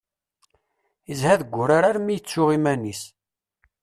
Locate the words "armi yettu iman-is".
1.89-3.01